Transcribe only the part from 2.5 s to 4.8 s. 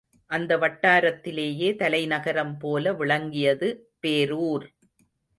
போல விளங்கியது பேரூர்.